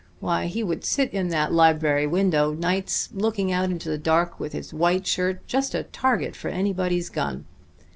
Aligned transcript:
Why, 0.19 0.47
he 0.47 0.63
would 0.63 0.83
sit 0.83 1.13
in 1.13 1.27
that 1.27 1.53
library 1.53 2.07
window, 2.07 2.53
nights, 2.55 3.09
looking 3.13 3.51
out 3.51 3.69
into 3.69 3.87
the 3.87 3.99
dark, 3.99 4.39
with 4.39 4.51
his 4.51 4.73
white 4.73 5.05
shirt 5.05 5.45
just 5.45 5.75
a 5.75 5.83
target 5.83 6.35
for 6.35 6.47
anybody's 6.47 7.07
gun. 7.09 7.45